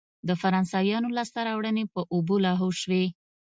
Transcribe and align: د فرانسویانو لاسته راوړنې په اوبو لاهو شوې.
د 0.27 0.29
فرانسویانو 0.41 1.13
لاسته 1.17 1.39
راوړنې 1.47 1.83
په 1.93 2.01
اوبو 2.15 2.35
لاهو 2.45 2.69
شوې. 2.81 3.05